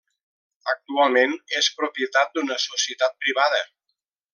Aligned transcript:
Actualment 0.73 1.37
és 1.61 1.69
propietat 1.83 2.35
d'una 2.39 2.61
societat 2.67 3.19
privada. 3.27 3.65